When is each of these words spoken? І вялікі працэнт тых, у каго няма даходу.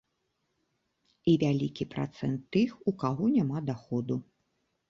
І 1.33 1.35
вялікі 1.43 1.87
працэнт 1.93 2.39
тых, 2.57 2.73
у 2.93 2.97
каго 3.05 3.23
няма 3.37 3.63
даходу. 3.73 4.15